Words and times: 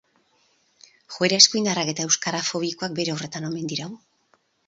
Joera 1.15 1.37
eskuindarrak 1.41 1.91
eta 1.93 2.07
euskarafobikoak 2.09 2.97
bere 3.01 3.15
horretan 3.17 3.47
omen 3.53 3.71
dirau. 3.75 3.93